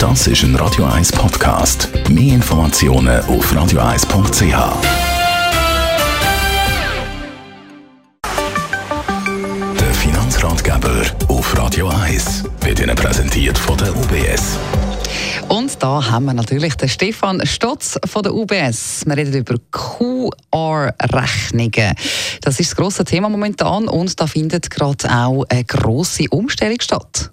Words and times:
Das 0.00 0.26
ist 0.26 0.42
ein 0.44 0.56
Radio 0.56 0.86
1 0.86 1.12
Podcast. 1.12 1.90
Mehr 2.08 2.36
Informationen 2.36 3.20
auf 3.26 3.52
radio1.ch. 3.52 4.42
Der 9.78 9.92
Finanzratgeber 9.92 11.02
auf 11.28 11.54
Radio 11.58 11.88
1 11.88 12.44
wird 12.62 12.80
Ihnen 12.80 12.96
präsentiert 12.96 13.58
von 13.58 13.76
der 13.76 13.94
UBS. 13.94 14.56
Und 15.48 15.82
da 15.82 16.10
haben 16.10 16.24
wir 16.24 16.32
natürlich 16.32 16.76
den 16.76 16.88
Stefan 16.88 17.44
Stotz 17.44 17.98
von 18.06 18.22
der 18.22 18.32
UBS. 18.32 19.04
Wir 19.04 19.18
reden 19.18 19.34
über 19.34 19.56
QR-Rechnungen. 19.70 21.92
Das 22.40 22.58
ist 22.58 22.70
das 22.70 22.76
grosse 22.76 23.04
Thema 23.04 23.28
momentan 23.28 23.86
und 23.86 24.18
da 24.18 24.26
findet 24.26 24.70
gerade 24.70 25.14
auch 25.14 25.44
eine 25.50 25.64
grosse 25.64 26.24
Umstellung 26.30 26.80
statt. 26.80 27.32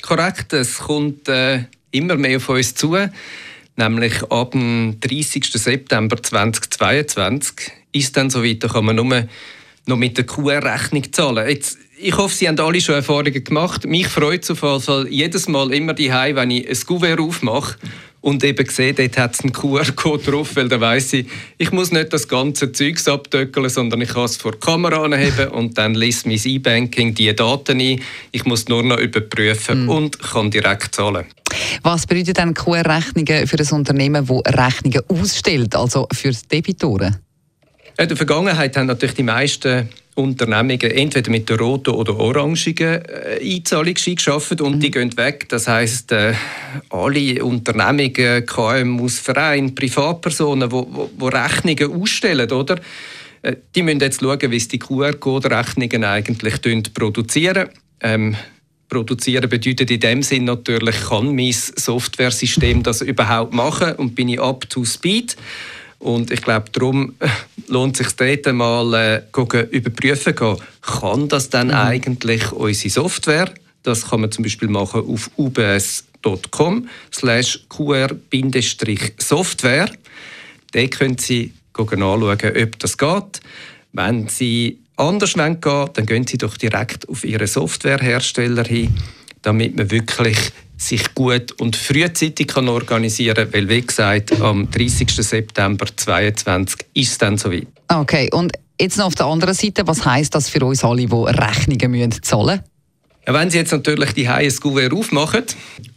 Korrekt, 0.00 0.54
es 0.54 0.78
kommt 0.78 1.28
äh, 1.28 1.64
immer 1.90 2.16
mehr 2.16 2.36
auf 2.38 2.48
uns 2.48 2.74
zu. 2.74 2.96
Nämlich 3.76 4.22
ab 4.30 4.52
dem 4.52 4.98
30. 5.00 5.52
September 5.52 6.20
2022 6.20 7.70
ist 7.92 8.16
dann 8.16 8.30
so 8.30 8.42
weit, 8.42 8.64
da 8.64 8.68
kann 8.68 8.84
man 8.84 8.96
nur 8.96 9.28
noch 9.86 9.96
mit 9.96 10.18
der 10.18 10.26
QR-Rechnung 10.26 11.12
zahlen. 11.12 11.48
Jetzt 11.48 11.78
ich 12.00 12.16
hoffe, 12.16 12.34
Sie 12.34 12.46
haben 12.46 12.58
alle 12.60 12.80
schon 12.80 12.94
Erfahrungen 12.94 13.42
gemacht. 13.42 13.84
Mich 13.84 14.06
freut 14.06 14.44
es 14.44 14.50
auf 14.50 14.62
jeden 14.62 14.80
Fall 14.80 15.08
jedes 15.08 15.48
Mal 15.48 15.72
immer 15.72 15.94
die 15.94 16.12
wenn 16.12 16.50
ich 16.50 16.68
ein 16.68 16.86
Kuvert 16.86 17.18
aufmache 17.18 17.76
und 18.20 18.42
eben 18.44 18.68
sehe, 18.68 18.94
dort 18.94 19.16
hat 19.16 19.34
es 19.34 19.40
einen 19.40 19.52
QR-Code 19.52 20.30
drauf, 20.30 20.56
weil 20.56 20.68
dann 20.68 20.80
weiss 20.80 21.12
ich, 21.12 21.26
ich 21.56 21.70
muss 21.70 21.92
nicht 21.92 22.12
das 22.12 22.26
ganze 22.28 22.72
Zeugs 22.72 23.06
abdöckeln, 23.06 23.68
sondern 23.68 24.00
ich 24.00 24.10
kann 24.10 24.24
es 24.24 24.36
vor 24.36 24.52
die 24.52 24.58
Kamera 24.58 25.04
anheben 25.04 25.48
und 25.48 25.78
dann 25.78 25.94
liest 25.94 26.26
mein 26.26 26.40
E-Banking 26.42 27.14
die 27.14 27.34
Daten 27.34 27.80
ein. 27.80 28.00
Ich 28.32 28.44
muss 28.44 28.68
nur 28.68 28.82
noch 28.82 28.98
überprüfen 28.98 29.86
mm. 29.86 29.88
und 29.88 30.18
kann 30.18 30.50
direkt 30.50 30.94
zahlen. 30.94 31.26
Was 31.82 32.06
bedeutet 32.06 32.38
dann 32.38 32.54
QR-Rechnungen 32.54 33.46
für 33.46 33.58
ein 33.58 33.72
Unternehmen, 33.72 34.26
das 34.26 34.54
Rechnungen 34.54 35.02
ausstellt, 35.08 35.76
also 35.76 36.06
für 36.12 36.32
Debitoren? 36.50 37.16
In 38.00 38.06
der 38.06 38.16
Vergangenheit 38.16 38.76
haben 38.76 38.86
natürlich 38.86 39.16
die 39.16 39.24
meisten 39.24 39.88
Unternehmungen 40.14 40.92
entweder 40.92 41.32
mit 41.32 41.48
der 41.48 41.58
roten 41.58 41.90
oder 41.90 42.16
orangigen 42.16 43.02
äh, 43.04 43.40
Einzahlungsschein 43.42 44.14
geschaffen 44.14 44.60
und 44.60 44.76
mhm. 44.76 44.80
die 44.80 44.90
gehen 44.92 45.16
weg. 45.16 45.48
Das 45.48 45.66
heißt, 45.66 46.12
äh, 46.12 46.32
alle 46.90 47.44
Unternehmungen, 47.44 48.46
KMUs, 48.46 49.18
Vereine, 49.18 49.72
Privatpersonen, 49.72 50.70
die 50.70 51.24
Rechnungen 51.24 52.00
ausstellen, 52.00 52.48
oder? 52.52 52.76
Äh, 53.42 53.56
die 53.74 53.82
müssen 53.82 53.98
jetzt 53.98 54.20
schauen, 54.20 54.48
wie 54.48 54.60
sie 54.60 54.68
die 54.68 54.78
QR-Code-Rechnungen 54.78 56.04
eigentlich 56.04 56.62
produzieren. 56.94 57.68
Ähm, 58.00 58.36
produzieren 58.88 59.50
bedeutet 59.50 59.90
in 59.90 59.98
dem 59.98 60.22
Sinn 60.22 60.44
natürlich, 60.44 61.00
kann 61.08 61.34
mein 61.34 61.52
Softwaresystem 61.52 62.84
das 62.84 63.00
überhaupt 63.00 63.52
machen 63.52 63.94
und 63.96 64.14
bin 64.14 64.28
ich 64.28 64.40
up 64.40 64.70
to 64.70 64.84
speed? 64.84 65.36
Und 65.98 66.30
ich 66.30 66.42
glaube, 66.42 66.66
darum 66.72 67.14
lohnt 67.66 68.00
es 68.00 68.06
sich 68.06 68.16
dort 68.16 68.46
mal 68.54 68.94
äh, 68.94 69.22
gucken, 69.32 69.68
überprüfen 69.70 70.34
gehen, 70.34 70.56
kann 70.82 71.28
das 71.28 71.50
dann 71.50 71.68
mhm. 71.68 71.74
eigentlich 71.74 72.52
unsere 72.52 72.90
Software? 72.90 73.52
Das 73.82 74.08
kann 74.08 74.20
man 74.20 74.30
zum 74.30 74.44
Beispiel 74.44 74.68
machen 74.68 75.02
auf 75.08 75.30
ubs.com 75.36 76.88
slash 77.12 77.66
qr-software. 77.68 79.90
Dort 80.72 80.90
können 80.90 81.18
Sie 81.18 81.52
anschauen, 81.72 82.38
ob 82.62 82.78
das 82.78 82.98
geht. 82.98 83.40
Wenn 83.92 84.28
Sie 84.28 84.78
anders 84.96 85.34
gehen 85.34 85.60
dann 85.94 86.06
gehen 86.06 86.26
Sie 86.26 86.38
doch 86.38 86.56
direkt 86.56 87.08
auf 87.08 87.24
Ihren 87.24 87.46
Softwarehersteller 87.46 88.64
hin, 88.64 88.94
damit 89.42 89.76
man 89.76 89.90
wirklich 89.90 90.38
sich 90.78 91.14
gut 91.14 91.52
und 91.60 91.76
frühzeitig 91.76 92.46
kann 92.46 92.68
organisieren 92.68 93.34
kann, 93.34 93.52
weil 93.52 93.68
wie 93.68 93.82
gesagt, 93.82 94.40
am 94.40 94.70
30. 94.70 95.10
September 95.10 95.86
2022 95.94 96.86
ist 96.94 97.12
es 97.12 97.18
dann 97.18 97.36
soweit. 97.36 97.66
Okay, 97.88 98.30
und 98.32 98.52
jetzt 98.80 98.96
noch 98.96 99.06
auf 99.06 99.14
der 99.16 99.26
anderen 99.26 99.54
Seite, 99.54 99.86
was 99.86 100.06
heisst 100.06 100.34
das 100.34 100.48
für 100.48 100.64
uns 100.64 100.84
alle, 100.84 101.06
die 101.06 101.12
Rechnungen 101.12 101.90
müssen 101.90 102.22
zahlen 102.22 102.60
müssen? 102.60 102.78
wenn 103.34 103.50
Sie 103.50 103.58
jetzt 103.58 103.72
natürlich 103.72 104.12
die 104.12 104.26
ein 104.26 104.50
Kuvert 104.56 104.92
aufmachen 104.92 105.44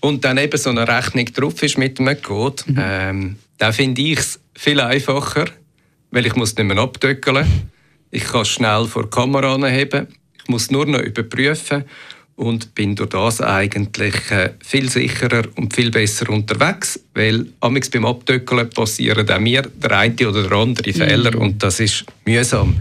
und 0.02 0.25
dann 0.25 0.38
eben 0.38 0.58
so 0.58 0.69
eine 0.69 0.86
Rechnung 0.86 1.25
drauf 1.25 1.63
ist 1.63 1.78
mit 1.78 2.00
einem 2.00 2.22
Code, 2.22 2.63
mhm. 2.66 2.78
ähm, 2.78 3.36
dann 3.58 3.74
finde 3.74 4.02
ich 4.02 4.19
es 4.19 4.40
viel 4.53 4.81
einfacher, 4.81 5.46
weil 6.09 6.25
ich 6.25 6.36
muss 6.36 6.58
nicht 6.58 6.66
mehr 6.66 6.78
abdöckeln. 6.78 7.46
Ich 8.09 8.25
kann 8.25 8.44
schnell 8.44 8.86
vor 8.86 9.03
die 9.03 9.09
Kamera 9.12 9.53
anheben. 9.53 10.08
Ich 10.38 10.50
muss 10.50 10.72
nur 10.72 10.86
noch 10.86 11.00
überprüfen 11.00 11.86
und 12.41 12.74
bin 12.74 12.96
durch 12.96 13.09
das 13.09 13.40
eigentlich 13.40 14.16
äh, 14.31 14.53
viel 14.66 14.90
sicherer 14.90 15.44
und 15.56 15.75
viel 15.75 15.91
besser 15.91 16.29
unterwegs, 16.29 17.00
weil 17.13 17.46
amigs 17.59 17.90
beim 17.90 18.06
Abdöckeln 18.06 18.69
passieren 18.72 19.29
auch 19.29 19.40
mir 19.40 19.62
der 19.62 19.91
eine 19.91 20.28
oder 20.28 20.44
der 20.44 20.57
andere 20.57 20.91
Fehler 20.91 21.38
mm. 21.38 21.40
und 21.40 21.63
das 21.63 21.80
ist 21.80 22.06
mühsam. 22.25 22.75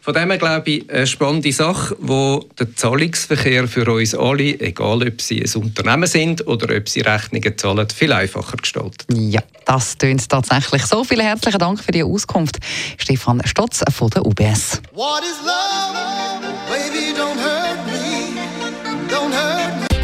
Von 0.00 0.14
dem 0.14 0.30
her 0.30 0.38
glaube 0.38 0.68
ich 0.68 0.90
eine 0.90 1.06
spannende 1.06 1.52
Sache, 1.52 1.94
wo 2.00 2.44
der 2.58 2.74
Zahlungsverkehr 2.74 3.68
für 3.68 3.88
uns 3.92 4.16
alle, 4.16 4.58
egal 4.58 5.06
ob 5.06 5.20
sie 5.20 5.44
ein 5.44 5.62
Unternehmen 5.62 6.08
sind 6.08 6.44
oder 6.48 6.74
ob 6.76 6.88
sie 6.88 7.02
Rechnungen 7.02 7.56
zahlen, 7.56 7.86
viel 7.88 8.12
einfacher 8.12 8.56
gestaltet. 8.56 9.04
Ja, 9.12 9.42
das 9.64 9.96
tönt 9.98 10.28
tatsächlich 10.28 10.84
so. 10.86 11.04
Vielen 11.04 11.26
herzlichen 11.26 11.58
Dank 11.58 11.84
für 11.84 11.92
die 11.92 12.02
Auskunft, 12.02 12.58
Stefan 12.96 13.42
Stotz 13.44 13.82
von 13.92 14.10
der 14.10 14.26
UBS. 14.26 14.82